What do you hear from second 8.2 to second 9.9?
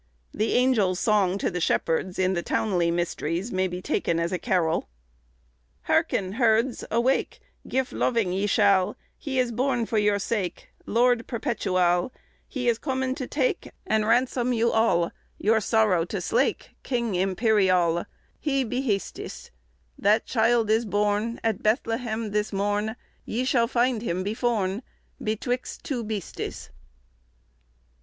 ye shalle, He is borne